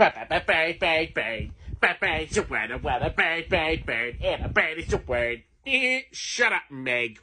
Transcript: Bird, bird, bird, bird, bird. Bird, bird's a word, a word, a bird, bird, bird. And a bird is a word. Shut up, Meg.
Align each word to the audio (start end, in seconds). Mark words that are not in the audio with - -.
Bird, 0.00 0.14
bird, 0.30 0.46
bird, 0.46 0.78
bird, 0.78 1.12
bird. 1.12 1.50
Bird, 1.78 2.00
bird's 2.00 2.38
a 2.38 2.42
word, 2.44 2.70
a 2.70 2.78
word, 2.78 3.02
a 3.02 3.10
bird, 3.10 3.50
bird, 3.50 3.84
bird. 3.84 4.16
And 4.22 4.46
a 4.46 4.48
bird 4.48 4.78
is 4.78 4.94
a 4.94 4.96
word. 4.96 5.42
Shut 6.10 6.54
up, 6.54 6.62
Meg. 6.70 7.20